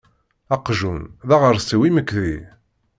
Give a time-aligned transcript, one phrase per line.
[0.55, 2.35] Aqjun d aɣersiw imekdi.